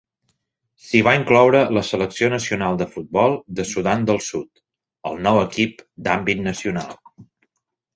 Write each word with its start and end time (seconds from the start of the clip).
S'hi 0.85 1.01
va 1.07 1.11
incloure 1.17 1.61
la 1.79 1.83
selecció 1.91 2.31
nacional 2.35 2.81
de 2.81 2.89
futbol 2.95 3.39
de 3.61 3.69
Sudan 3.75 4.11
del 4.11 4.23
Sud, 4.33 4.67
el 5.13 5.25
nou 5.31 5.43
equip 5.47 5.89
d'àmbit 6.11 6.47
nacional. 6.53 7.03